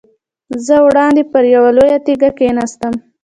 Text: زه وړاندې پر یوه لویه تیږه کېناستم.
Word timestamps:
زه 0.65 0.75
وړاندې 0.87 1.21
پر 1.31 1.43
یوه 1.55 1.71
لویه 1.77 1.99
تیږه 2.05 2.29
کېناستم. 2.37 2.93